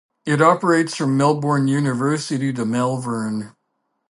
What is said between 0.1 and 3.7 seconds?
It operates from Melbourne University to Malvern.